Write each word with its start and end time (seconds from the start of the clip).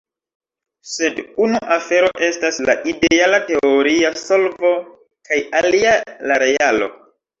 Sed 0.91 1.19
unu 1.47 1.59
afero 1.75 2.09
estas 2.29 2.57
la 2.69 2.75
ideala 2.93 3.41
teoria 3.51 4.11
solvo 4.23 4.73
kaj 5.31 5.43
alia 5.61 5.93
la 6.33 6.41
realo. 6.47 6.91